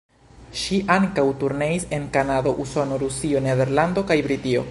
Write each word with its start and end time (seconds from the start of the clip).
Ŝi 0.61 0.77
ankaŭ 0.93 1.25
turneis 1.43 1.85
en 1.99 2.09
Kanado, 2.17 2.55
Usono, 2.65 2.99
Rusio, 3.05 3.47
Nederlando 3.51 4.09
kaj 4.13 4.21
Britio. 4.29 4.59